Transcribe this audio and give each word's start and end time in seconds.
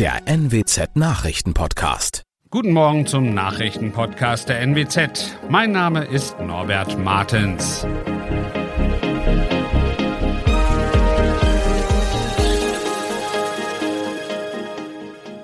der 0.00 0.22
NWZ 0.24 0.96
Nachrichtenpodcast. 0.96 2.22
Guten 2.48 2.72
Morgen 2.72 3.06
zum 3.06 3.34
Nachrichtenpodcast 3.34 4.48
der 4.48 4.62
NWZ. 4.66 5.36
Mein 5.50 5.72
Name 5.72 6.06
ist 6.06 6.40
Norbert 6.40 6.98
Martens. 6.98 7.86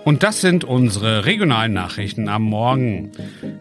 Und 0.07 0.23
das 0.23 0.41
sind 0.41 0.63
unsere 0.63 1.25
regionalen 1.25 1.73
Nachrichten 1.73 2.29
am 2.29 2.45
Morgen. 2.45 3.11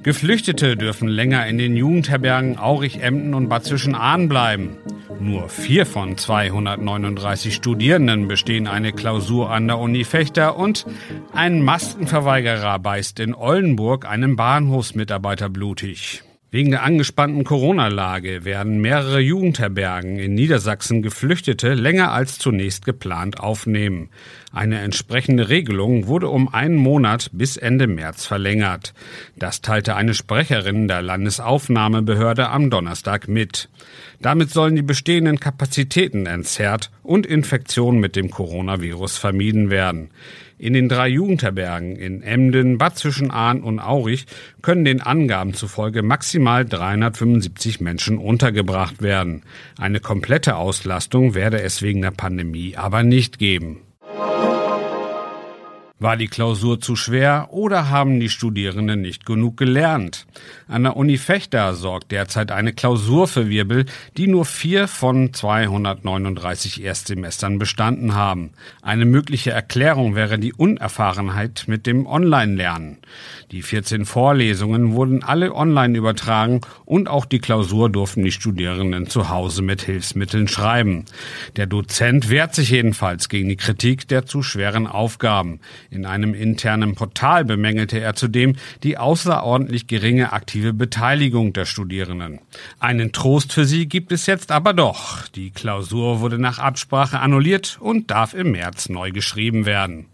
Geflüchtete 0.03 0.77
dürfen 0.77 1.07
länger 1.07 1.47
in 1.47 1.57
den 1.57 1.75
Jugendherbergen 1.75 2.59
Aurich, 2.59 3.01
Emden 3.01 3.33
und 3.33 3.49
Bad 3.49 3.65
Zwischenahn 3.65 4.29
bleiben. 4.29 4.77
Nur 5.19 5.49
vier 5.49 5.87
von 5.87 6.19
239 6.19 7.55
Studierenden 7.55 8.27
bestehen 8.27 8.67
eine 8.67 8.93
Klausur 8.93 9.49
an 9.49 9.65
der 9.65 9.79
Uni 9.79 10.03
Fechter 10.03 10.55
und 10.55 10.85
ein 11.33 11.63
Maskenverweigerer 11.63 12.77
beißt 12.77 13.19
in 13.21 13.33
Oldenburg 13.33 14.07
einem 14.07 14.35
Bahnhofsmitarbeiter 14.35 15.49
blutig. 15.49 16.21
Wegen 16.55 16.71
der 16.71 16.83
angespannten 16.83 17.43
Corona-Lage 17.43 18.45
werden 18.45 18.79
mehrere 18.79 19.19
Jugendherbergen 19.19 20.17
in 20.17 20.35
Niedersachsen 20.35 21.01
Geflüchtete 21.01 21.73
länger 21.73 22.13
als 22.13 22.39
zunächst 22.39 22.85
geplant 22.85 23.41
aufnehmen. 23.41 24.07
Eine 24.53 24.79
entsprechende 24.79 25.49
Regelung 25.49 26.07
wurde 26.07 26.29
um 26.29 26.47
einen 26.47 26.77
Monat 26.77 27.29
bis 27.33 27.57
Ende 27.57 27.87
März 27.87 28.25
verlängert. 28.25 28.93
Das 29.35 29.61
teilte 29.61 29.97
eine 29.97 30.13
Sprecherin 30.13 30.87
der 30.87 31.01
Landesaufnahmebehörde 31.01 32.47
am 32.47 32.69
Donnerstag 32.69 33.27
mit. 33.27 33.67
Damit 34.21 34.49
sollen 34.49 34.77
die 34.77 34.81
bestehenden 34.81 35.41
Kapazitäten 35.41 36.25
entzerrt 36.25 36.89
und 37.03 37.25
Infektionen 37.25 37.99
mit 37.99 38.15
dem 38.15 38.31
Coronavirus 38.31 39.17
vermieden 39.17 39.69
werden. 39.69 40.09
In 40.57 40.71
den 40.71 40.87
drei 40.87 41.09
Jugendherbergen 41.09 41.97
in 41.97 42.21
Emden, 42.21 42.77
Bad 42.77 42.97
Zwischenahn 42.97 43.61
und 43.61 43.79
Aurich 43.79 44.25
können 44.61 44.85
den 44.85 45.01
Angaben 45.01 45.53
zufolge 45.53 46.01
maximal 46.01 46.65
375 46.65 47.81
Menschen 47.81 48.17
untergebracht 48.17 49.01
werden. 49.01 49.43
Eine 49.77 49.99
komplette 49.99 50.55
Auslastung 50.55 51.35
werde 51.35 51.61
es 51.61 51.81
wegen 51.81 52.01
der 52.01 52.11
Pandemie 52.11 52.77
aber 52.77 53.03
nicht 53.03 53.37
geben. 53.37 53.81
War 55.97 56.17
die 56.17 56.27
Klausur 56.27 56.81
zu 56.81 56.97
schwer 56.97 57.47
oder 57.51 57.89
haben 57.89 58.19
die 58.19 58.27
Studierenden 58.27 58.99
nicht 58.99 59.25
genug 59.25 59.55
gelernt? 59.55 60.27
An 60.67 60.83
der 60.83 60.97
Uni 60.97 61.17
Fechter 61.17 61.73
sorgt 61.73 62.11
derzeit 62.11 62.51
eine 62.51 62.73
Klausur 62.73 63.29
für 63.29 63.47
Wirbel, 63.47 63.85
die 64.17 64.27
nur 64.27 64.43
vier 64.43 64.89
von 64.89 65.31
239 65.31 66.83
Erstsemestern 66.83 67.59
bestanden 67.59 68.13
haben. 68.13 68.49
Eine 68.81 69.05
mögliche 69.05 69.51
Erklärung 69.51 70.15
wäre 70.15 70.37
die 70.37 70.51
Unerfahrenheit 70.51 71.63
mit 71.67 71.87
dem 71.87 72.07
Online-Lernen. 72.07 72.97
Die 73.51 73.61
14 73.61 74.03
Vorlesungen 74.03 74.95
wurden 74.95 75.23
alle 75.23 75.55
online 75.55 75.97
übertragen 75.97 76.59
und 76.83 77.07
auch 77.07 77.23
die 77.23 77.39
Klausur 77.39 77.89
durften 77.89 78.25
die 78.25 78.33
Studierenden 78.33 79.07
zu 79.07 79.29
Hause 79.29 79.61
mit 79.61 79.83
Hilfsmitteln 79.83 80.49
schreiben. 80.49 81.05
Der 81.55 81.67
Dozent 81.67 82.29
wehrt 82.29 82.53
sich 82.53 82.71
jedenfalls 82.71 83.29
gegen 83.29 83.47
die 83.47 83.55
Kritik 83.55 84.09
der 84.09 84.25
zu 84.25 84.43
schweren 84.43 84.87
Aufgaben. 84.87 85.61
In 85.95 86.05
einem 86.05 86.33
internen 86.33 86.93
Portal 86.93 87.45
bemängelte 87.45 88.01
er 88.01 88.15
zudem 88.15 88.57
die 88.83 88.97
außerordentlich 88.97 89.87
geringe 89.87 90.33
aktive 90.33 90.73
Beteiligung 90.73 91.53
der 91.53 91.63
Studierenden. 91.63 92.41
Einen 92.81 93.13
Trost 93.13 93.53
für 93.53 93.63
sie 93.63 93.87
gibt 93.87 94.11
es 94.11 94.25
jetzt 94.25 94.51
aber 94.51 94.73
doch. 94.73 95.25
Die 95.29 95.51
Klausur 95.51 96.19
wurde 96.19 96.37
nach 96.37 96.59
Absprache 96.59 97.21
annulliert 97.21 97.77
und 97.79 98.11
darf 98.11 98.33
im 98.33 98.51
März 98.51 98.89
neu 98.89 99.11
geschrieben 99.11 99.65
werden. 99.65 100.07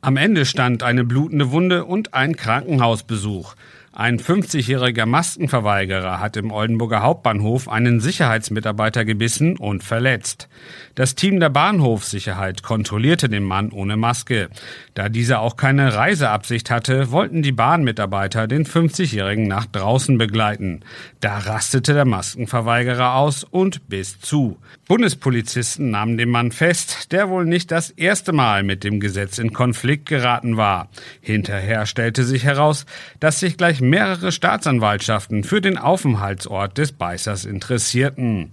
Am 0.00 0.16
Ende 0.16 0.46
stand 0.46 0.84
eine 0.84 1.02
blutende 1.02 1.50
Wunde 1.50 1.86
und 1.86 2.14
ein 2.14 2.36
Krankenhausbesuch. 2.36 3.56
Ein 3.98 4.18
50-jähriger 4.18 5.06
Maskenverweigerer 5.06 6.20
hat 6.20 6.36
im 6.36 6.50
Oldenburger 6.50 7.00
Hauptbahnhof 7.00 7.66
einen 7.66 8.00
Sicherheitsmitarbeiter 8.00 9.06
gebissen 9.06 9.56
und 9.56 9.82
verletzt. 9.82 10.50
Das 10.94 11.14
Team 11.14 11.40
der 11.40 11.48
Bahnhofssicherheit 11.48 12.62
kontrollierte 12.62 13.30
den 13.30 13.42
Mann 13.42 13.70
ohne 13.72 13.96
Maske. 13.96 14.50
Da 14.92 15.08
dieser 15.08 15.40
auch 15.40 15.56
keine 15.56 15.94
Reiseabsicht 15.94 16.70
hatte, 16.70 17.10
wollten 17.10 17.40
die 17.40 17.52
Bahnmitarbeiter 17.52 18.46
den 18.46 18.66
50-jährigen 18.66 19.48
nach 19.48 19.64
draußen 19.64 20.18
begleiten. 20.18 20.80
Da 21.20 21.38
rastete 21.38 21.94
der 21.94 22.04
Maskenverweigerer 22.04 23.14
aus 23.14 23.44
und 23.44 23.88
biss 23.88 24.20
zu. 24.20 24.58
Bundespolizisten 24.88 25.90
nahmen 25.90 26.18
den 26.18 26.28
Mann 26.28 26.52
fest, 26.52 27.12
der 27.12 27.30
wohl 27.30 27.46
nicht 27.46 27.70
das 27.70 27.88
erste 27.88 28.32
Mal 28.32 28.62
mit 28.62 28.84
dem 28.84 29.00
Gesetz 29.00 29.38
in 29.38 29.54
Konflikt 29.54 30.04
geraten 30.06 30.58
war. 30.58 30.90
Hinterher 31.22 31.86
stellte 31.86 32.24
sich 32.24 32.44
heraus, 32.44 32.84
dass 33.20 33.40
sich 33.40 33.56
gleich 33.56 33.80
mehrere 33.88 34.32
Staatsanwaltschaften 34.32 35.44
für 35.44 35.60
den 35.60 35.78
Aufenthaltsort 35.78 36.78
des 36.78 36.92
Beißers 36.92 37.44
interessierten. 37.44 38.52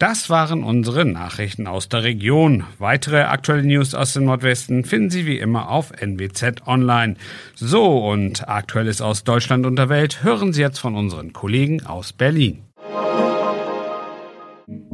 Das 0.00 0.30
waren 0.30 0.64
unsere 0.64 1.04
Nachrichten 1.04 1.66
aus 1.66 1.90
der 1.90 2.04
Region. 2.04 2.64
Weitere 2.78 3.20
aktuelle 3.20 3.64
News 3.64 3.94
aus 3.94 4.14
dem 4.14 4.24
Nordwesten 4.24 4.84
finden 4.84 5.10
Sie 5.10 5.26
wie 5.26 5.38
immer 5.38 5.68
auf 5.68 5.92
NWZ 5.92 6.66
Online. 6.66 7.16
So, 7.54 8.08
und 8.08 8.48
Aktuelles 8.48 9.02
aus 9.02 9.24
Deutschland 9.24 9.66
und 9.66 9.76
der 9.76 9.90
Welt 9.90 10.24
hören 10.24 10.54
Sie 10.54 10.62
jetzt 10.62 10.78
von 10.78 10.96
unseren 10.96 11.34
Kollegen 11.34 11.84
aus 11.84 12.14
Berlin. 12.14 12.62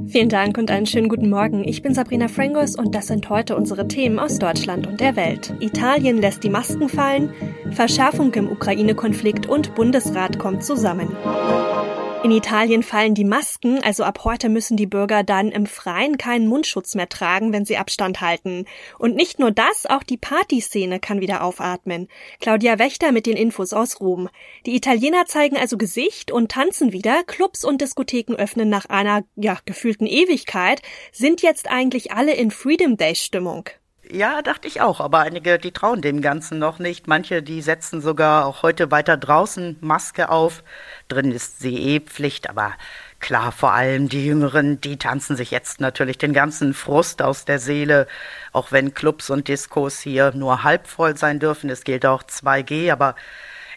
Vielen 0.09 0.29
Dank 0.29 0.57
und 0.57 0.71
einen 0.71 0.87
schönen 0.87 1.09
guten 1.09 1.29
Morgen. 1.29 1.67
Ich 1.67 1.83
bin 1.83 1.93
Sabrina 1.93 2.29
Frangos 2.29 2.77
und 2.77 2.95
das 2.95 3.09
sind 3.09 3.29
heute 3.29 3.57
unsere 3.57 3.89
Themen 3.89 4.19
aus 4.19 4.39
Deutschland 4.39 4.87
und 4.87 5.01
der 5.01 5.17
Welt. 5.17 5.53
Italien 5.61 6.19
lässt 6.19 6.45
die 6.45 6.51
Masken 6.51 6.89
fallen, 6.89 7.33
Verschärfung 7.73 8.33
im 8.35 8.51
Ukraine-Konflikt 8.51 9.47
und 9.47 9.75
Bundesrat 9.75 10.39
kommt 10.39 10.65
zusammen. 10.65 11.09
In 12.25 12.33
Italien 12.33 12.83
fallen 12.83 13.15
die 13.15 13.25
Masken, 13.25 13.83
also 13.85 14.03
ab 14.03 14.25
heute 14.25 14.49
müssen 14.49 14.77
die 14.77 14.87
Bürger 14.87 15.23
dann 15.23 15.53
im 15.53 15.67
Freien 15.67 16.19
keinen 16.19 16.49
Mundschutz 16.49 16.95
mehr 16.95 17.09
tragen, 17.09 17.53
wenn 17.53 17.65
sie 17.65 17.77
Abstand 17.77 18.21
halten. 18.21 18.65
Und 18.99 19.15
nicht 19.15 19.39
nur 19.39 19.53
das, 19.53 19.87
auch 19.87 20.03
die 20.03 20.17
Partyszene 20.17 20.99
kann 20.99 21.21
wieder 21.21 21.45
aufatmen. 21.45 22.09
Claudia 22.41 22.81
Wächter 22.81 23.13
mit 23.13 23.27
den 23.27 23.37
Infos 23.37 23.73
aus 23.73 24.01
Rom. 24.01 24.29
Die 24.65 24.75
Italiener 24.75 25.27
zeigen 25.27 25.57
also 25.57 25.77
Gesicht 25.77 26.33
und 26.33 26.51
tanzen 26.51 26.93
wieder, 26.93 27.23
Clubs 27.25 27.65
und 27.65 27.81
Diskotheken 27.81 28.35
öffnen 28.35 28.69
nach 28.69 28.87
einer, 28.87 29.23
ja, 29.37 29.59
gefühlten 29.65 30.07
Ewigkeit, 30.07 30.83
sind 31.13 31.43
jetzt 31.43 31.71
eigentlich 31.71 32.13
alle 32.13 32.35
in 32.35 32.51
Freedom 32.51 32.97
Day 32.97 33.15
Stimmung. 33.15 33.69
Ja, 34.09 34.41
dachte 34.41 34.69
ich 34.69 34.81
auch, 34.81 35.01
aber 35.01 35.21
einige, 35.21 35.59
die 35.59 35.73
trauen 35.73 36.01
dem 36.01 36.21
Ganzen 36.21 36.61
noch 36.61 36.79
nicht. 36.79 37.09
Manche, 37.09 37.43
die 37.43 37.61
setzen 37.61 38.01
sogar 38.01 38.47
auch 38.47 38.63
heute 38.63 38.93
weiter 38.93 39.17
draußen 39.17 39.79
Maske 39.81 40.29
auf. 40.29 40.63
Drin 41.09 41.33
ist 41.33 41.59
sie 41.59 41.77
eh 41.77 42.01
Pflicht, 42.01 42.49
aber 42.49 42.75
klar, 43.19 43.51
vor 43.51 43.73
allem 43.73 44.09
die 44.09 44.25
Jüngeren, 44.25 44.81
die 44.81 44.97
tanzen 44.97 45.35
sich 45.37 45.51
jetzt 45.51 45.81
natürlich 45.81 46.19
den 46.19 46.33
ganzen 46.33 46.73
Frust 46.73 47.21
aus 47.21 47.47
der 47.47 47.59
Seele, 47.59 48.07
auch 48.53 48.71
wenn 48.71 48.95
Clubs 48.95 49.29
und 49.29 49.49
Diskos 49.49 49.99
hier 49.99 50.33
nur 50.33 50.63
halb 50.63 50.87
voll 50.87 51.17
sein 51.17 51.41
dürfen. 51.41 51.69
Es 51.69 51.83
gilt 51.83 52.07
auch 52.07 52.23
2G, 52.23 52.93
aber 52.93 53.17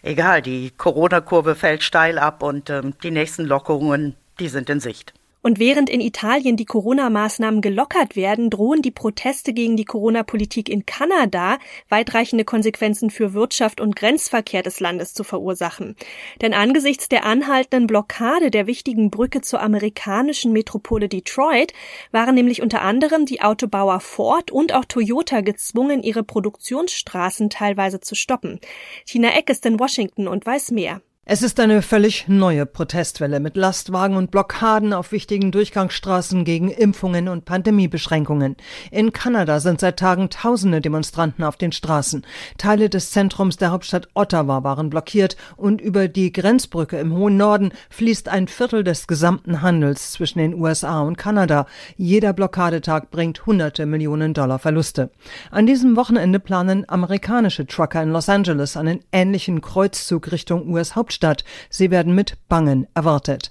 egal, 0.02 0.42
die 0.42 0.70
Corona-Kurve 0.70 1.56
fällt 1.56 1.82
steil 1.82 2.18
ab 2.20 2.42
und 2.44 2.70
ähm, 2.70 2.94
die 3.02 3.10
nächsten 3.10 3.46
Lockerungen, 3.46 4.14
die 4.38 4.48
sind 4.48 4.70
in 4.70 4.78
Sicht. 4.80 5.12
Und 5.42 5.58
während 5.58 5.88
in 5.88 6.00
Italien 6.00 6.56
die 6.56 6.66
Corona-Maßnahmen 6.66 7.62
gelockert 7.62 8.14
werden, 8.14 8.50
drohen 8.50 8.82
die 8.82 8.90
Proteste 8.90 9.54
gegen 9.54 9.76
die 9.76 9.86
Corona-Politik 9.86 10.68
in 10.68 10.84
Kanada 10.84 11.58
weitreichende 11.88 12.44
Konsequenzen 12.44 13.10
für 13.10 13.32
Wirtschaft 13.32 13.80
und 13.80 13.96
Grenzverkehr 13.96 14.62
des 14.62 14.80
Landes 14.80 15.14
zu 15.14 15.24
verursachen. 15.24 15.96
Denn 16.42 16.52
angesichts 16.52 17.08
der 17.08 17.24
anhaltenden 17.24 17.86
Blockade 17.86 18.50
der 18.50 18.66
wichtigen 18.66 19.10
Brücke 19.10 19.40
zur 19.40 19.62
amerikanischen 19.62 20.52
Metropole 20.52 21.08
Detroit 21.08 21.72
waren 22.12 22.34
nämlich 22.34 22.60
unter 22.60 22.82
anderem 22.82 23.24
die 23.24 23.40
Autobauer 23.40 24.00
Ford 24.00 24.50
und 24.50 24.74
auch 24.74 24.84
Toyota 24.84 25.40
gezwungen, 25.40 26.02
ihre 26.02 26.22
Produktionsstraßen 26.22 27.48
teilweise 27.48 28.00
zu 28.00 28.14
stoppen. 28.14 28.60
Tina 29.06 29.30
Eck 29.36 29.48
ist 29.48 29.64
in 29.64 29.80
Washington 29.80 30.28
und 30.28 30.44
weiß 30.44 30.70
mehr. 30.70 31.00
Es 31.26 31.42
ist 31.42 31.60
eine 31.60 31.82
völlig 31.82 32.28
neue 32.28 32.64
Protestwelle 32.64 33.40
mit 33.40 33.54
Lastwagen 33.54 34.16
und 34.16 34.30
Blockaden 34.30 34.94
auf 34.94 35.12
wichtigen 35.12 35.52
Durchgangsstraßen 35.52 36.44
gegen 36.44 36.70
Impfungen 36.70 37.28
und 37.28 37.44
Pandemiebeschränkungen. 37.44 38.56
In 38.90 39.12
Kanada 39.12 39.60
sind 39.60 39.80
seit 39.80 39.98
Tagen 39.98 40.30
tausende 40.30 40.80
Demonstranten 40.80 41.44
auf 41.44 41.56
den 41.56 41.72
Straßen. 41.72 42.26
Teile 42.56 42.88
des 42.88 43.10
Zentrums 43.10 43.58
der 43.58 43.70
Hauptstadt 43.70 44.08
Ottawa 44.14 44.64
waren 44.64 44.88
blockiert 44.88 45.36
und 45.56 45.82
über 45.82 46.08
die 46.08 46.32
Grenzbrücke 46.32 46.96
im 46.98 47.14
hohen 47.14 47.36
Norden 47.36 47.72
fließt 47.90 48.28
ein 48.28 48.48
Viertel 48.48 48.82
des 48.82 49.06
gesamten 49.06 49.60
Handels 49.60 50.12
zwischen 50.12 50.38
den 50.38 50.54
USA 50.54 51.02
und 51.02 51.18
Kanada. 51.18 51.66
Jeder 51.96 52.32
Blockadetag 52.32 53.10
bringt 53.10 53.44
hunderte 53.44 53.84
Millionen 53.84 54.32
Dollar 54.32 54.58
Verluste. 54.58 55.10
An 55.50 55.66
diesem 55.66 55.96
Wochenende 55.96 56.40
planen 56.40 56.88
amerikanische 56.88 57.66
Trucker 57.66 58.02
in 58.02 58.10
Los 58.10 58.30
Angeles 58.30 58.78
einen 58.78 59.00
ähnlichen 59.12 59.60
Kreuzzug 59.60 60.32
Richtung 60.32 60.68
US 60.70 60.96
Hauptstadt. 61.20 61.44
Sie 61.68 61.90
werden 61.90 62.14
mit 62.14 62.36
Bangen 62.48 62.86
erwartet. 62.94 63.50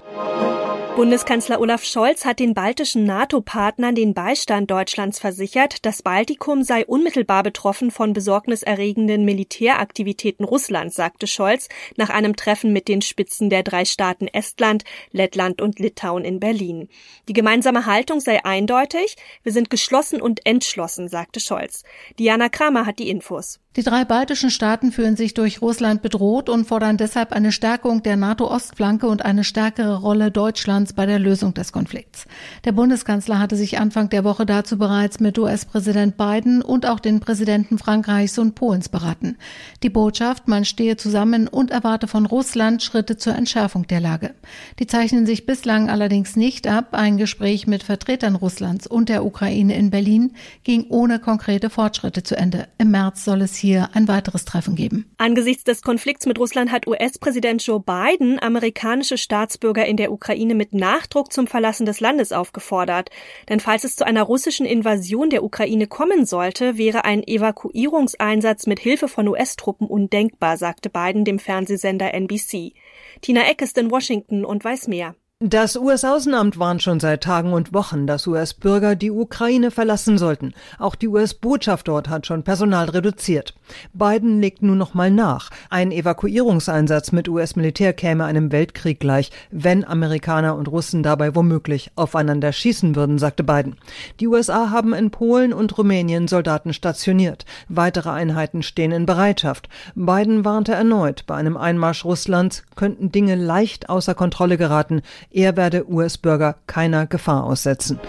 Bundeskanzler 0.95 1.61
Olaf 1.61 1.85
Scholz 1.85 2.25
hat 2.25 2.39
den 2.39 2.53
baltischen 2.53 3.05
NATO-Partnern 3.05 3.95
den 3.95 4.13
Beistand 4.13 4.69
Deutschlands 4.69 5.17
versichert. 5.17 5.85
Das 5.85 6.01
Baltikum 6.01 6.61
sei 6.63 6.85
unmittelbar 6.85 7.41
betroffen 7.41 7.89
von 7.89 8.11
besorgniserregenden 8.11 9.23
Militäraktivitäten 9.23 10.43
Russlands, 10.43 10.95
sagte 10.95 11.25
Scholz 11.25 11.69
nach 11.95 12.09
einem 12.09 12.35
Treffen 12.35 12.73
mit 12.73 12.89
den 12.89 13.01
Spitzen 13.01 13.49
der 13.49 13.63
drei 13.63 13.85
Staaten 13.85 14.27
Estland, 14.27 14.83
Lettland 15.13 15.61
und 15.61 15.79
Litauen 15.79 16.25
in 16.25 16.41
Berlin. 16.41 16.89
Die 17.29 17.33
gemeinsame 17.33 17.85
Haltung 17.85 18.19
sei 18.19 18.43
eindeutig. 18.43 19.15
Wir 19.43 19.53
sind 19.53 19.69
geschlossen 19.69 20.19
und 20.19 20.45
entschlossen, 20.45 21.07
sagte 21.07 21.39
Scholz. 21.39 21.83
Diana 22.17 22.49
Kramer 22.49 22.85
hat 22.85 22.99
die 22.99 23.09
Infos. 23.09 23.61
Die 23.75 23.83
drei 23.83 24.03
baltischen 24.03 24.49
Staaten 24.49 24.91
fühlen 24.91 25.15
sich 25.15 25.35
durch 25.35 25.61
Russland 25.61 26.01
bedroht 26.01 26.49
und 26.49 26.65
fordern 26.65 26.97
deshalb 26.97 27.31
eine 27.31 27.51
Stärkung 27.51 28.01
der 28.01 28.17
NATO-Ostflanke 28.17 29.07
und 29.07 29.23
eine 29.23 29.43
stärkere 29.43 29.99
Rolle 29.99 30.31
Deutschlands 30.31 30.93
bei 30.93 31.05
der 31.05 31.19
Lösung 31.19 31.53
des 31.53 31.71
Konflikts. 31.71 32.25
Der 32.65 32.71
Bundeskanzler 32.71 33.37
hatte 33.37 33.55
sich 33.55 33.79
Anfang 33.79 34.09
der 34.09 34.23
Woche 34.23 34.47
dazu 34.47 34.79
bereits 34.79 35.19
mit 35.19 35.37
US-Präsident 35.37 36.17
Biden 36.17 36.63
und 36.63 36.87
auch 36.87 36.99
den 36.99 37.19
Präsidenten 37.19 37.77
Frankreichs 37.77 38.39
und 38.39 38.55
Polens 38.55 38.89
beraten. 38.89 39.37
Die 39.83 39.91
Botschaft, 39.91 40.47
man 40.47 40.65
stehe 40.65 40.97
zusammen 40.97 41.47
und 41.47 41.69
erwarte 41.69 42.07
von 42.07 42.25
Russland 42.25 42.81
Schritte 42.81 43.17
zur 43.17 43.35
Entschärfung 43.35 43.85
der 43.85 43.99
Lage. 43.99 44.33
Die 44.79 44.87
zeichnen 44.87 45.27
sich 45.27 45.45
bislang 45.45 45.91
allerdings 45.91 46.35
nicht 46.35 46.65
ab. 46.65 46.87
Ein 46.93 47.17
Gespräch 47.17 47.67
mit 47.67 47.83
Vertretern 47.83 48.33
Russlands 48.33 48.87
und 48.87 49.09
der 49.09 49.23
Ukraine 49.23 49.75
in 49.75 49.91
Berlin 49.91 50.31
ging 50.63 50.87
ohne 50.89 51.19
konkrete 51.19 51.69
Fortschritte 51.69 52.23
zu 52.23 52.35
Ende. 52.35 52.67
Im 52.79 52.89
März 52.89 53.23
soll 53.23 53.43
es 53.43 53.55
hier 53.55 53.68
ein 53.77 54.07
weiteres 54.07 54.45
Treffen 54.45 54.75
geben. 54.75 55.11
Angesichts 55.17 55.63
des 55.63 55.81
Konflikts 55.81 56.25
mit 56.25 56.39
Russland 56.39 56.71
hat 56.71 56.87
US-Präsident 56.87 57.65
Joe 57.65 57.79
Biden 57.79 58.39
amerikanische 58.39 59.17
Staatsbürger 59.17 59.85
in 59.85 59.97
der 59.97 60.11
Ukraine 60.11 60.55
mit 60.55 60.73
Nachdruck 60.73 61.31
zum 61.31 61.47
Verlassen 61.47 61.85
des 61.85 61.99
Landes 61.99 62.31
aufgefordert. 62.31 63.09
Denn 63.47 63.59
falls 63.59 63.83
es 63.83 63.95
zu 63.95 64.05
einer 64.05 64.23
russischen 64.23 64.65
Invasion 64.65 65.29
der 65.29 65.43
Ukraine 65.43 65.87
kommen 65.87 66.25
sollte, 66.25 66.77
wäre 66.77 67.05
ein 67.05 67.23
Evakuierungseinsatz 67.25 68.67
mit 68.67 68.79
Hilfe 68.79 69.07
von 69.07 69.27
US-Truppen 69.27 69.87
undenkbar, 69.87 70.57
sagte 70.57 70.89
Biden 70.89 71.25
dem 71.25 71.39
Fernsehsender 71.39 72.13
NBC. 72.13 72.73
Tina 73.21 73.49
Eck 73.49 73.61
ist 73.61 73.77
in 73.77 73.91
Washington 73.91 74.45
und 74.45 74.63
weiß 74.63 74.87
mehr. 74.87 75.15
Das 75.41 75.77
US-Außenamt 75.77 76.59
warnt 76.59 76.83
schon 76.83 76.99
seit 76.99 77.23
Tagen 77.23 77.53
und 77.53 77.71
Wochen, 77.73 78.07
dass 78.07 78.27
US-Bürger 78.27 78.97
die 78.97 79.09
Ukraine 79.09 79.71
verlassen 79.71 80.17
sollten. 80.17 80.53
Auch 80.77 80.95
die 80.95 81.07
US-Botschaft 81.07 81.87
dort 81.87 82.09
hat 82.09 82.27
schon 82.27 82.43
Personal 82.43 82.89
reduziert. 82.89 83.53
Biden 83.93 84.41
legt 84.41 84.63
nun 84.63 84.77
noch 84.77 84.93
mal 84.93 85.09
nach. 85.09 85.49
Ein 85.69 85.93
Evakuierungseinsatz 85.93 87.13
mit 87.13 87.29
US-Militär 87.29 87.93
käme 87.93 88.25
einem 88.25 88.51
Weltkrieg 88.51 88.99
gleich, 88.99 89.31
wenn 89.49 89.85
Amerikaner 89.85 90.57
und 90.57 90.67
Russen 90.67 91.03
dabei 91.03 91.33
womöglich 91.35 91.91
aufeinander 91.95 92.51
schießen 92.51 92.97
würden, 92.97 93.17
sagte 93.17 93.45
Biden. 93.45 93.77
Die 94.19 94.27
USA 94.27 94.71
haben 94.71 94.93
in 94.93 95.09
Polen 95.09 95.53
und 95.53 95.77
Rumänien 95.77 96.27
Soldaten 96.27 96.73
stationiert. 96.73 97.45
Weitere 97.69 98.09
Einheiten 98.09 98.61
stehen 98.61 98.91
in 98.91 99.05
Bereitschaft. 99.05 99.69
Biden 99.95 100.43
warnte 100.43 100.73
erneut, 100.73 101.23
bei 101.27 101.35
einem 101.35 101.55
Einmarsch 101.55 102.03
Russlands 102.03 102.63
könnten 102.75 103.13
Dinge 103.13 103.35
leicht 103.35 103.87
außer 103.87 104.15
Kontrolle 104.15 104.57
geraten. 104.57 105.01
Er 105.31 105.55
werde 105.55 105.89
US-Bürger 105.89 106.55
keiner 106.65 107.05
Gefahr 107.05 107.43
aussetzen. 107.43 107.99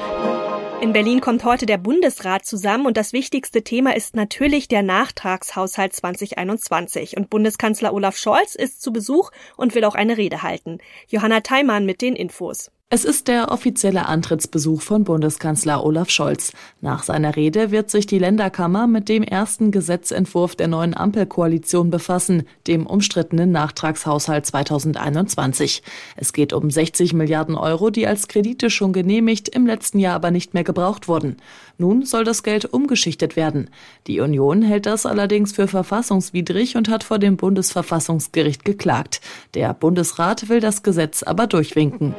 In 0.80 0.94
Berlin 0.94 1.20
kommt 1.20 1.44
heute 1.44 1.66
der 1.66 1.76
Bundesrat 1.76 2.46
zusammen 2.46 2.86
und 2.86 2.96
das 2.96 3.12
wichtigste 3.12 3.62
Thema 3.62 3.94
ist 3.94 4.16
natürlich 4.16 4.66
der 4.66 4.82
Nachtragshaushalt 4.82 5.92
2021. 5.92 7.18
Und 7.18 7.28
Bundeskanzler 7.28 7.92
Olaf 7.92 8.16
Scholz 8.16 8.54
ist 8.54 8.80
zu 8.80 8.90
Besuch 8.90 9.30
und 9.58 9.74
will 9.74 9.84
auch 9.84 9.94
eine 9.94 10.16
Rede 10.16 10.42
halten. 10.42 10.78
Johanna 11.08 11.40
Theimann 11.40 11.84
mit 11.84 12.00
den 12.00 12.16
Infos. 12.16 12.70
Es 12.92 13.04
ist 13.04 13.28
der 13.28 13.52
offizielle 13.52 14.06
Antrittsbesuch 14.06 14.82
von 14.82 15.04
Bundeskanzler 15.04 15.84
Olaf 15.84 16.10
Scholz. 16.10 16.50
Nach 16.80 17.04
seiner 17.04 17.36
Rede 17.36 17.70
wird 17.70 17.88
sich 17.88 18.04
die 18.04 18.18
Länderkammer 18.18 18.88
mit 18.88 19.08
dem 19.08 19.22
ersten 19.22 19.70
Gesetzentwurf 19.70 20.56
der 20.56 20.66
neuen 20.66 20.96
Ampelkoalition 20.96 21.90
befassen, 21.90 22.48
dem 22.66 22.88
umstrittenen 22.88 23.52
Nachtragshaushalt 23.52 24.44
2021. 24.44 25.84
Es 26.16 26.32
geht 26.32 26.52
um 26.52 26.68
60 26.68 27.12
Milliarden 27.12 27.54
Euro, 27.54 27.90
die 27.90 28.08
als 28.08 28.26
Kredite 28.26 28.70
schon 28.70 28.92
genehmigt, 28.92 29.48
im 29.48 29.66
letzten 29.66 30.00
Jahr 30.00 30.16
aber 30.16 30.32
nicht 30.32 30.54
mehr 30.54 30.64
gebraucht 30.64 31.06
wurden. 31.06 31.36
Nun 31.78 32.04
soll 32.04 32.24
das 32.24 32.42
Geld 32.42 32.64
umgeschichtet 32.64 33.36
werden. 33.36 33.70
Die 34.08 34.18
Union 34.18 34.62
hält 34.62 34.86
das 34.86 35.06
allerdings 35.06 35.52
für 35.52 35.68
verfassungswidrig 35.68 36.76
und 36.76 36.88
hat 36.88 37.04
vor 37.04 37.20
dem 37.20 37.36
Bundesverfassungsgericht 37.36 38.64
geklagt. 38.64 39.20
Der 39.54 39.74
Bundesrat 39.74 40.48
will 40.48 40.58
das 40.58 40.82
Gesetz 40.82 41.22
aber 41.22 41.46
durchwinken. 41.46 42.16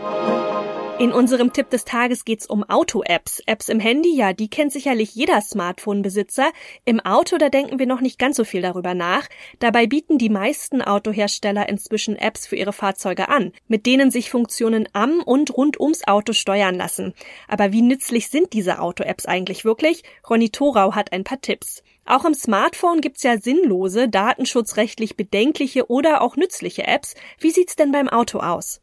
In 1.01 1.13
unserem 1.13 1.51
Tipp 1.51 1.71
des 1.71 1.83
Tages 1.83 2.25
geht's 2.25 2.45
um 2.45 2.63
Auto-Apps. 2.63 3.41
Apps 3.47 3.69
im 3.69 3.79
Handy, 3.79 4.15
ja, 4.15 4.33
die 4.33 4.51
kennt 4.51 4.71
sicherlich 4.71 5.15
jeder 5.15 5.41
Smartphone-Besitzer. 5.41 6.51
Im 6.85 6.99
Auto, 6.99 7.39
da 7.39 7.49
denken 7.49 7.79
wir 7.79 7.87
noch 7.87 8.01
nicht 8.01 8.19
ganz 8.19 8.37
so 8.37 8.43
viel 8.43 8.61
darüber 8.61 8.93
nach. 8.93 9.27
Dabei 9.57 9.87
bieten 9.87 10.19
die 10.19 10.29
meisten 10.29 10.79
Autohersteller 10.83 11.67
inzwischen 11.67 12.17
Apps 12.17 12.45
für 12.45 12.55
ihre 12.55 12.71
Fahrzeuge 12.71 13.29
an, 13.29 13.51
mit 13.67 13.87
denen 13.87 14.11
sich 14.11 14.29
Funktionen 14.29 14.87
am 14.93 15.23
und 15.23 15.57
rund 15.57 15.79
ums 15.79 16.07
Auto 16.07 16.33
steuern 16.33 16.75
lassen. 16.75 17.15
Aber 17.47 17.71
wie 17.71 17.81
nützlich 17.81 18.29
sind 18.29 18.53
diese 18.53 18.79
Auto-Apps 18.79 19.25
eigentlich 19.25 19.65
wirklich? 19.65 20.03
Ronny 20.29 20.51
Thorau 20.51 20.93
hat 20.93 21.13
ein 21.13 21.23
paar 21.23 21.41
Tipps. 21.41 21.81
Auch 22.05 22.25
im 22.25 22.35
Smartphone 22.35 23.01
gibt's 23.01 23.23
ja 23.23 23.39
sinnlose, 23.39 24.07
datenschutzrechtlich 24.07 25.17
bedenkliche 25.17 25.89
oder 25.89 26.21
auch 26.21 26.35
nützliche 26.35 26.85
Apps. 26.85 27.15
Wie 27.39 27.49
sieht's 27.49 27.75
denn 27.75 27.91
beim 27.91 28.07
Auto 28.07 28.37
aus? 28.37 28.81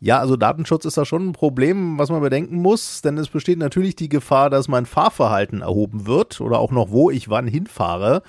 Ja, 0.00 0.18
also 0.18 0.36
Datenschutz 0.36 0.84
ist 0.84 0.96
da 0.96 1.04
schon 1.04 1.28
ein 1.28 1.32
Problem, 1.32 1.98
was 1.98 2.10
man 2.10 2.20
bedenken 2.20 2.56
muss, 2.56 3.02
denn 3.02 3.18
es 3.18 3.28
besteht 3.28 3.58
natürlich 3.58 3.96
die 3.96 4.08
Gefahr, 4.08 4.50
dass 4.50 4.68
mein 4.68 4.86
Fahrverhalten 4.86 5.62
erhoben 5.62 6.06
wird 6.06 6.40
oder 6.40 6.58
auch 6.58 6.70
noch, 6.70 6.90
wo 6.90 7.10
ich 7.10 7.28
wann 7.28 7.46
hinfahre. 7.46 8.22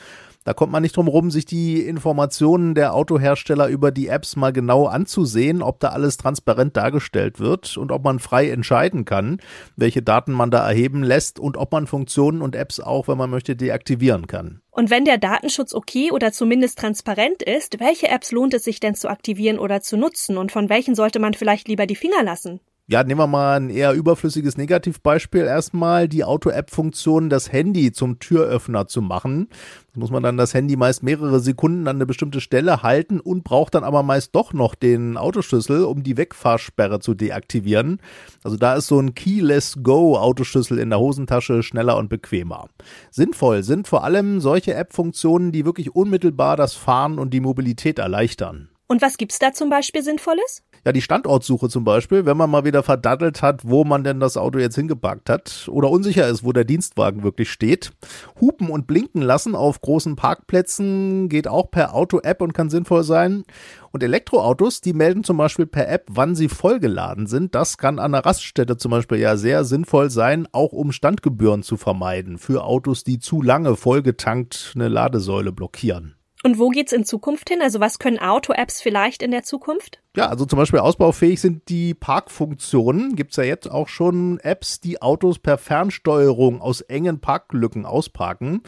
Da 0.43 0.53
kommt 0.53 0.71
man 0.71 0.81
nicht 0.81 0.97
drum 0.97 1.07
rum, 1.07 1.29
sich 1.29 1.45
die 1.45 1.81
Informationen 1.81 2.73
der 2.73 2.95
Autohersteller 2.95 3.67
über 3.67 3.91
die 3.91 4.07
Apps 4.07 4.35
mal 4.35 4.51
genau 4.51 4.87
anzusehen, 4.87 5.61
ob 5.61 5.79
da 5.79 5.89
alles 5.89 6.17
transparent 6.17 6.75
dargestellt 6.75 7.39
wird 7.39 7.77
und 7.77 7.91
ob 7.91 8.03
man 8.03 8.17
frei 8.17 8.49
entscheiden 8.49 9.05
kann, 9.05 9.39
welche 9.75 10.01
Daten 10.01 10.31
man 10.31 10.49
da 10.49 10.67
erheben 10.67 11.03
lässt 11.03 11.39
und 11.39 11.57
ob 11.57 11.71
man 11.71 11.85
Funktionen 11.85 12.41
und 12.41 12.55
Apps 12.55 12.79
auch, 12.79 13.07
wenn 13.07 13.19
man 13.19 13.29
möchte, 13.29 13.55
deaktivieren 13.55 14.25
kann. 14.25 14.61
Und 14.71 14.89
wenn 14.89 15.05
der 15.05 15.19
Datenschutz 15.19 15.75
okay 15.75 16.11
oder 16.11 16.31
zumindest 16.31 16.79
transparent 16.79 17.43
ist, 17.43 17.79
welche 17.79 18.07
Apps 18.07 18.31
lohnt 18.31 18.55
es 18.55 18.63
sich 18.63 18.79
denn 18.79 18.95
zu 18.95 19.09
aktivieren 19.09 19.59
oder 19.59 19.81
zu 19.81 19.95
nutzen 19.95 20.37
und 20.37 20.51
von 20.51 20.69
welchen 20.69 20.95
sollte 20.95 21.19
man 21.19 21.35
vielleicht 21.35 21.67
lieber 21.67 21.85
die 21.85 21.95
Finger 21.95 22.23
lassen? 22.23 22.61
Ja, 22.91 23.05
nehmen 23.05 23.21
wir 23.21 23.27
mal 23.27 23.55
ein 23.55 23.69
eher 23.69 23.93
überflüssiges 23.93 24.57
Negativbeispiel. 24.57 25.43
Erstmal 25.43 26.09
die 26.09 26.25
Auto-App-Funktion, 26.25 27.29
das 27.29 27.49
Handy 27.49 27.93
zum 27.93 28.19
Türöffner 28.19 28.85
zu 28.85 29.01
machen. 29.01 29.47
Da 29.93 30.01
muss 30.01 30.11
man 30.11 30.21
dann 30.23 30.35
das 30.35 30.53
Handy 30.53 30.75
meist 30.75 31.01
mehrere 31.01 31.39
Sekunden 31.39 31.87
an 31.87 31.95
eine 31.95 32.05
bestimmte 32.05 32.41
Stelle 32.41 32.83
halten 32.83 33.21
und 33.21 33.45
braucht 33.45 33.75
dann 33.75 33.85
aber 33.85 34.03
meist 34.03 34.35
doch 34.35 34.51
noch 34.51 34.75
den 34.75 35.15
Autoschlüssel, 35.15 35.85
um 35.85 36.03
die 36.03 36.17
Wegfahrsperre 36.17 36.99
zu 36.99 37.13
deaktivieren. 37.13 38.01
Also 38.43 38.57
da 38.57 38.75
ist 38.75 38.87
so 38.87 38.99
ein 38.99 39.15
Keyless 39.15 39.79
Go 39.81 40.17
Autoschlüssel 40.17 40.77
in 40.77 40.89
der 40.89 40.99
Hosentasche 40.99 41.63
schneller 41.63 41.95
und 41.95 42.09
bequemer. 42.09 42.67
Sinnvoll 43.09 43.63
sind 43.63 43.87
vor 43.87 44.03
allem 44.03 44.41
solche 44.41 44.73
App-Funktionen, 44.73 45.53
die 45.53 45.63
wirklich 45.63 45.95
unmittelbar 45.95 46.57
das 46.57 46.73
Fahren 46.73 47.19
und 47.19 47.33
die 47.33 47.39
Mobilität 47.39 47.99
erleichtern. 47.99 48.67
Und 48.87 49.01
was 49.01 49.15
gibt's 49.15 49.39
da 49.39 49.53
zum 49.53 49.69
Beispiel 49.69 50.03
Sinnvolles? 50.03 50.63
Ja, 50.83 50.91
die 50.91 51.03
Standortsuche 51.03 51.69
zum 51.69 51.83
Beispiel, 51.83 52.25
wenn 52.25 52.37
man 52.37 52.49
mal 52.49 52.65
wieder 52.65 52.81
verdattelt 52.81 53.43
hat, 53.43 53.61
wo 53.63 53.83
man 53.83 54.03
denn 54.03 54.19
das 54.19 54.35
Auto 54.35 54.57
jetzt 54.57 54.73
hingeparkt 54.73 55.29
hat 55.29 55.69
oder 55.71 55.91
unsicher 55.91 56.27
ist, 56.27 56.43
wo 56.43 56.53
der 56.53 56.63
Dienstwagen 56.63 57.21
wirklich 57.21 57.51
steht. 57.51 57.91
Hupen 58.39 58.67
und 58.67 58.87
blinken 58.87 59.21
lassen 59.21 59.53
auf 59.53 59.81
großen 59.81 60.15
Parkplätzen 60.15 61.29
geht 61.29 61.47
auch 61.47 61.69
per 61.69 61.93
Auto-App 61.93 62.41
und 62.41 62.53
kann 62.53 62.71
sinnvoll 62.71 63.03
sein. 63.03 63.43
Und 63.91 64.01
Elektroautos, 64.01 64.81
die 64.81 64.93
melden 64.93 65.23
zum 65.23 65.37
Beispiel 65.37 65.67
per 65.67 65.87
App, 65.87 66.07
wann 66.09 66.33
sie 66.33 66.49
vollgeladen 66.49 67.27
sind. 67.27 67.53
Das 67.53 67.77
kann 67.77 67.99
an 67.99 68.13
der 68.13 68.25
Raststätte 68.25 68.77
zum 68.77 68.89
Beispiel 68.89 69.19
ja 69.19 69.37
sehr 69.37 69.65
sinnvoll 69.65 70.09
sein, 70.09 70.47
auch 70.51 70.71
um 70.71 70.91
Standgebühren 70.91 71.61
zu 71.61 71.77
vermeiden 71.77 72.39
für 72.39 72.63
Autos, 72.63 73.03
die 73.03 73.19
zu 73.19 73.43
lange 73.43 73.75
vollgetankt 73.75 74.71
eine 74.73 74.87
Ladesäule 74.87 75.51
blockieren. 75.51 76.15
Und 76.43 76.57
wo 76.57 76.69
geht's 76.69 76.91
in 76.91 77.05
Zukunft 77.05 77.49
hin? 77.49 77.61
Also 77.61 77.79
was 77.79 77.99
können 77.99 78.17
Auto-Apps 78.17 78.81
vielleicht 78.81 79.21
in 79.21 79.31
der 79.31 79.43
Zukunft? 79.43 80.01
Ja, 80.15 80.27
also 80.27 80.45
zum 80.45 80.57
Beispiel 80.57 80.79
ausbaufähig 80.79 81.39
sind 81.39 81.69
die 81.69 81.93
Parkfunktionen. 81.93 83.15
Gibt's 83.15 83.37
ja 83.37 83.43
jetzt 83.43 83.69
auch 83.69 83.87
schon 83.87 84.39
Apps, 84.39 84.79
die 84.79 85.01
Autos 85.01 85.37
per 85.39 85.57
Fernsteuerung 85.57 86.61
aus 86.61 86.81
engen 86.81 87.19
Parklücken 87.19 87.85
ausparken. 87.85 88.63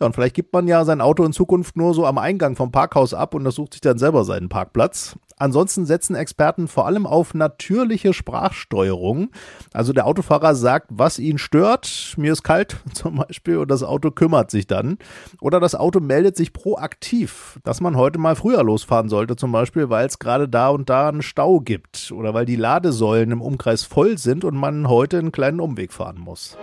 Ja, 0.00 0.06
und 0.06 0.14
vielleicht 0.14 0.34
gibt 0.34 0.52
man 0.52 0.66
ja 0.66 0.84
sein 0.84 1.00
Auto 1.00 1.24
in 1.24 1.32
Zukunft 1.32 1.76
nur 1.76 1.94
so 1.94 2.06
am 2.06 2.18
Eingang 2.18 2.56
vom 2.56 2.72
Parkhaus 2.72 3.14
ab 3.14 3.34
und 3.34 3.44
das 3.44 3.54
sucht 3.54 3.74
sich 3.74 3.80
dann 3.80 3.98
selber 3.98 4.24
seinen 4.24 4.48
Parkplatz. 4.48 5.16
Ansonsten 5.42 5.86
setzen 5.86 6.14
Experten 6.14 6.68
vor 6.68 6.86
allem 6.86 7.04
auf 7.04 7.34
natürliche 7.34 8.12
Sprachsteuerung. 8.12 9.32
Also 9.72 9.92
der 9.92 10.06
Autofahrer 10.06 10.54
sagt, 10.54 10.86
was 10.92 11.18
ihn 11.18 11.36
stört. 11.36 12.14
Mir 12.16 12.32
ist 12.32 12.44
kalt 12.44 12.76
zum 12.94 13.16
Beispiel 13.16 13.56
und 13.56 13.68
das 13.68 13.82
Auto 13.82 14.12
kümmert 14.12 14.52
sich 14.52 14.68
dann. 14.68 14.98
Oder 15.40 15.58
das 15.58 15.74
Auto 15.74 15.98
meldet 15.98 16.36
sich 16.36 16.52
proaktiv, 16.52 17.58
dass 17.64 17.80
man 17.80 17.96
heute 17.96 18.20
mal 18.20 18.36
früher 18.36 18.62
losfahren 18.62 19.08
sollte 19.08 19.34
zum 19.34 19.50
Beispiel, 19.50 19.90
weil 19.90 20.06
es 20.06 20.20
gerade 20.20 20.48
da 20.48 20.68
und 20.68 20.88
da 20.88 21.08
einen 21.08 21.22
Stau 21.22 21.58
gibt 21.58 22.12
oder 22.12 22.34
weil 22.34 22.46
die 22.46 22.54
Ladesäulen 22.54 23.32
im 23.32 23.42
Umkreis 23.42 23.82
voll 23.82 24.18
sind 24.18 24.44
und 24.44 24.54
man 24.54 24.88
heute 24.88 25.18
einen 25.18 25.32
kleinen 25.32 25.58
Umweg 25.58 25.92
fahren 25.92 26.20
muss. 26.20 26.56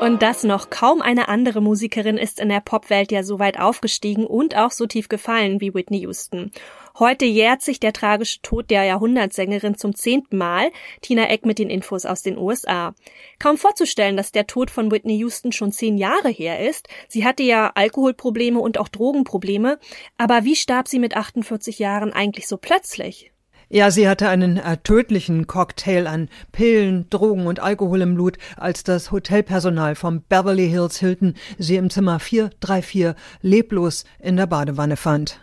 Und 0.00 0.22
das 0.22 0.44
noch 0.44 0.70
kaum 0.70 1.02
eine 1.02 1.28
andere 1.28 1.60
Musikerin 1.60 2.18
ist 2.18 2.38
in 2.38 2.48
der 2.48 2.60
Popwelt 2.60 3.10
ja 3.10 3.24
so 3.24 3.40
weit 3.40 3.58
aufgestiegen 3.58 4.26
und 4.26 4.56
auch 4.56 4.70
so 4.70 4.86
tief 4.86 5.08
gefallen 5.08 5.60
wie 5.60 5.74
Whitney 5.74 5.98
Houston. 5.98 6.52
Heute 6.98 7.24
jährt 7.24 7.62
sich 7.62 7.80
der 7.80 7.92
tragische 7.92 8.40
Tod 8.42 8.70
der 8.70 8.84
Jahrhundertsängerin 8.84 9.76
zum 9.76 9.96
zehnten 9.96 10.36
Mal. 10.36 10.70
Tina 11.00 11.28
Eck 11.28 11.44
mit 11.44 11.58
den 11.58 11.68
Infos 11.68 12.06
aus 12.06 12.22
den 12.22 12.38
USA. 12.38 12.94
Kaum 13.40 13.56
vorzustellen, 13.56 14.16
dass 14.16 14.30
der 14.30 14.46
Tod 14.46 14.70
von 14.70 14.92
Whitney 14.92 15.16
Houston 15.18 15.50
schon 15.50 15.72
zehn 15.72 15.98
Jahre 15.98 16.28
her 16.28 16.68
ist. 16.68 16.88
Sie 17.08 17.24
hatte 17.24 17.42
ja 17.42 17.72
Alkoholprobleme 17.74 18.60
und 18.60 18.78
auch 18.78 18.88
Drogenprobleme. 18.88 19.80
Aber 20.16 20.44
wie 20.44 20.56
starb 20.56 20.86
sie 20.86 21.00
mit 21.00 21.16
48 21.16 21.80
Jahren 21.80 22.12
eigentlich 22.12 22.46
so 22.46 22.56
plötzlich? 22.56 23.32
Ja, 23.70 23.90
sie 23.90 24.08
hatte 24.08 24.30
einen 24.30 24.56
äh, 24.56 24.78
tödlichen 24.78 25.46
Cocktail 25.46 26.06
an 26.06 26.30
Pillen, 26.52 27.04
Drogen 27.10 27.46
und 27.46 27.60
Alkohol 27.60 28.00
im 28.00 28.14
Blut, 28.14 28.38
als 28.56 28.82
das 28.82 29.12
Hotelpersonal 29.12 29.94
vom 29.94 30.22
Beverly 30.22 30.70
Hills 30.70 30.98
Hilton 31.00 31.34
sie 31.58 31.76
im 31.76 31.90
Zimmer 31.90 32.18
434 32.18 33.14
leblos 33.42 34.06
in 34.20 34.38
der 34.38 34.46
Badewanne 34.46 34.96
fand. 34.96 35.38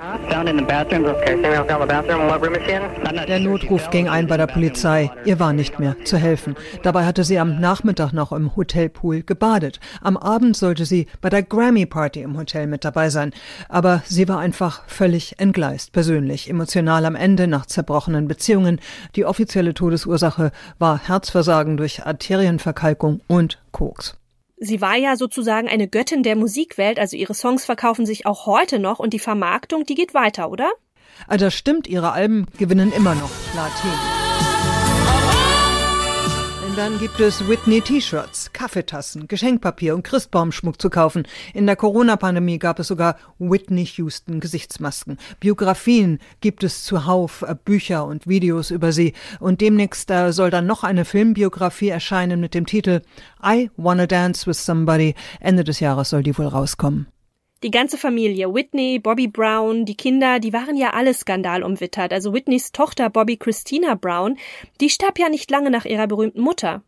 Der 3.28 3.40
Notruf 3.40 3.92
ging 3.92 4.10
ein 4.10 4.26
bei 4.26 4.38
der 4.38 4.48
Polizei. 4.48 5.12
Ihr 5.26 5.40
war 5.40 5.54
nicht 5.54 5.78
mehr 5.78 5.96
zu 6.04 6.18
helfen. 6.18 6.56
Dabei 6.82 7.06
hatte 7.06 7.24
sie 7.24 7.38
am 7.38 7.60
Nachmittag 7.62 8.12
noch 8.12 8.32
im 8.32 8.56
Hotelpool 8.56 9.22
gebadet. 9.22 9.80
Am 10.02 10.18
Abend 10.18 10.58
sollte 10.58 10.88
sie 10.88 11.06
bei 11.22 11.30
der 11.30 11.44
Grammy 11.44 11.86
Party 11.86 12.24
im 12.24 12.36
Hotel 12.40 12.66
mit 12.66 12.86
dabei 12.86 13.12
sein. 13.12 13.34
Aber 13.70 14.02
sie 14.06 14.28
war 14.28 14.40
einfach 14.40 14.82
völlig 14.88 15.38
entgleist, 15.38 15.92
persönlich, 15.92 16.50
emotional 16.50 17.06
am 17.06 17.16
Ende 17.16 17.46
nach 17.46 17.68
zerbrochenen 18.16 18.28
Beziehungen. 18.28 18.80
Die 19.16 19.26
offizielle 19.26 19.74
Todesursache 19.74 20.52
war 20.80 21.00
Herzversagen 21.00 21.78
durch 21.78 22.06
Arterienverkalkung 22.06 23.22
und 23.28 23.60
Koks. 23.72 24.18
Sie 24.58 24.80
war 24.80 24.96
ja 24.96 25.18
sozusagen 25.18 25.68
eine 25.68 25.88
Göttin 25.88 26.24
der 26.24 26.38
Musikwelt, 26.38 26.98
also 26.98 27.18
ihre 27.18 27.34
Songs 27.34 27.66
verkaufen 27.66 28.06
sich 28.06 28.26
auch 28.26 28.46
heute 28.46 28.80
noch 28.80 29.00
und 29.00 29.12
die 29.12 29.20
Vermarktung, 29.20 29.84
die 29.84 29.96
geht 29.96 30.14
weiter, 30.14 30.50
oder? 30.50 30.72
Ah, 31.28 31.38
das 31.38 31.54
stimmt, 31.54 31.88
ihre 31.88 32.14
Alben 32.14 32.46
gewinnen 32.58 32.94
immer 32.94 33.16
noch 33.16 33.32
Platin. 33.52 34.25
Dann 36.76 37.00
gibt 37.00 37.22
es 37.22 37.48
Whitney-T-Shirts, 37.48 38.52
Kaffeetassen, 38.52 39.30
Geschenkpapier 39.30 39.96
und 39.96 40.04
Christbaumschmuck 40.04 40.82
zu 40.82 40.90
kaufen. 40.90 41.26
In 41.54 41.68
der 41.68 41.78
Corona-Pandemie 41.78 42.60
gab 42.60 42.80
es 42.80 42.90
sogar 42.90 43.16
Whitney 43.40 43.86
Houston 43.86 44.42
Gesichtsmasken. 44.42 45.18
Biografien 45.40 46.20
gibt 46.42 46.66
es 46.66 46.84
zuhauf, 46.84 47.44
äh, 47.44 47.56
Bücher 47.64 48.06
und 48.06 48.28
Videos 48.28 48.72
über 48.72 48.92
sie. 48.92 49.14
Und 49.40 49.62
demnächst 49.62 50.12
äh, 50.12 50.34
soll 50.34 50.50
dann 50.50 50.68
noch 50.68 50.84
eine 50.84 51.06
Filmbiografie 51.06 51.90
erscheinen 51.90 52.42
mit 52.42 52.54
dem 52.54 52.66
Titel 52.66 53.04
I 53.42 53.72
Wanna 53.78 54.06
Dance 54.06 54.46
with 54.46 54.66
Somebody. 54.66 55.16
Ende 55.40 55.64
des 55.64 55.80
Jahres 55.80 56.10
soll 56.10 56.24
die 56.24 56.38
wohl 56.38 56.48
rauskommen. 56.48 57.08
Die 57.66 57.72
ganze 57.72 57.98
Familie, 57.98 58.54
Whitney, 58.54 59.00
Bobby 59.00 59.28
Brown, 59.28 59.86
die 59.86 59.98
Kinder, 59.98 60.40
die 60.40 60.54
waren 60.54 60.78
ja 60.78 60.92
alle 60.92 61.16
skandalumwittert. 61.16 62.14
Also 62.14 62.32
Whitneys 62.32 62.72
Tochter 62.72 63.10
Bobby 63.10 63.38
Christina 63.38 63.96
Brown, 63.96 64.38
die 64.82 64.92
starb 64.92 65.18
ja 65.18 65.30
nicht 65.30 65.50
lange 65.50 65.72
nach 65.72 65.86
ihrer 65.86 66.06
berühmten 66.06 66.42
Mutter. 66.42 66.84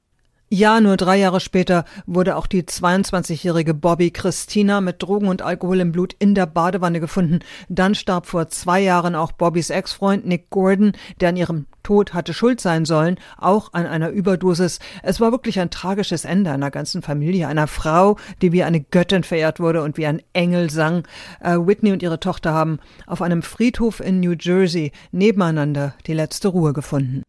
Ja, 0.49 0.79
nur 0.79 0.95
drei 0.95 1.17
Jahre 1.17 1.41
später 1.41 1.83
wurde 2.05 2.37
auch 2.37 2.47
die 2.47 2.63
22-jährige 2.63 3.73
Bobby 3.73 4.11
Christina 4.11 4.79
mit 4.79 5.03
Drogen 5.03 5.27
und 5.27 5.41
Alkohol 5.41 5.81
im 5.81 5.91
Blut 5.91 6.15
in 6.19 6.35
der 6.35 6.45
Badewanne 6.45 7.01
gefunden. 7.01 7.39
Dann 7.67 7.95
starb 7.95 8.27
vor 8.27 8.47
zwei 8.47 8.79
Jahren 8.79 9.13
auch 9.13 9.33
Bobbys 9.33 9.69
Ex-Freund 9.69 10.25
Nick 10.25 10.49
Gordon, 10.49 10.93
der 11.19 11.29
an 11.29 11.35
ihrem 11.35 11.65
Tod 11.83 12.13
hatte 12.13 12.33
schuld 12.33 12.61
sein 12.61 12.85
sollen, 12.85 13.19
auch 13.37 13.73
an 13.73 13.85
einer 13.85 14.09
Überdosis. 14.09 14.79
Es 15.03 15.19
war 15.19 15.33
wirklich 15.33 15.59
ein 15.59 15.69
tragisches 15.69 16.23
Ende 16.23 16.51
einer 16.51 16.71
ganzen 16.71 17.01
Familie, 17.01 17.49
einer 17.49 17.67
Frau, 17.67 18.15
die 18.41 18.53
wie 18.53 18.63
eine 18.63 18.79
Göttin 18.79 19.23
verehrt 19.23 19.59
wurde 19.59 19.83
und 19.83 19.97
wie 19.97 20.05
ein 20.05 20.21
Engel 20.31 20.69
sang. 20.69 21.03
Äh, 21.41 21.57
Whitney 21.57 21.91
und 21.91 22.01
ihre 22.01 22.21
Tochter 22.21 22.53
haben 22.53 22.79
auf 23.05 23.21
einem 23.21 23.41
Friedhof 23.41 23.99
in 23.99 24.21
New 24.21 24.35
Jersey 24.39 24.93
nebeneinander 25.11 25.93
die 26.05 26.13
letzte 26.13 26.47
Ruhe 26.47 26.71
gefunden. 26.71 27.23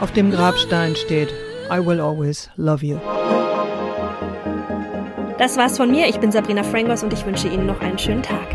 Auf 0.00 0.12
dem 0.12 0.30
Grabstein 0.30 0.96
steht 0.96 1.28
I 1.70 1.78
will 1.78 2.00
always 2.00 2.48
love 2.56 2.84
you. 2.84 2.98
Das 5.38 5.58
war's 5.58 5.76
von 5.76 5.90
mir. 5.90 6.08
Ich 6.08 6.18
bin 6.18 6.32
Sabrina 6.32 6.62
Frangos 6.62 7.02
und 7.02 7.12
ich 7.12 7.26
wünsche 7.26 7.48
Ihnen 7.48 7.66
noch 7.66 7.80
einen 7.80 7.98
schönen 7.98 8.22
Tag. 8.22 8.48